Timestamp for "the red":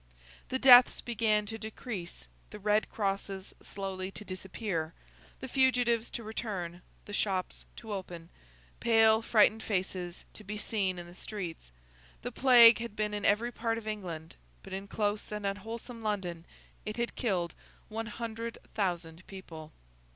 2.49-2.89